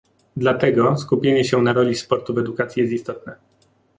[0.35, 3.35] Dlatego skupienie się na roli sportu w edukacji jest istotne